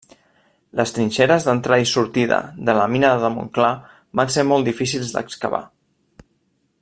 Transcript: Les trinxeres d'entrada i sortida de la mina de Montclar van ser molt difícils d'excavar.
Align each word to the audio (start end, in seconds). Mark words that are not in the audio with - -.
Les 0.79 0.93
trinxeres 0.95 1.45
d'entrada 1.49 1.83
i 1.89 1.89
sortida 1.91 2.39
de 2.69 2.75
la 2.79 2.87
mina 2.95 3.13
de 3.25 3.31
Montclar 3.37 3.69
van 4.21 4.35
ser 4.37 4.49
molt 4.53 4.69
difícils 4.71 5.13
d'excavar. 5.19 5.65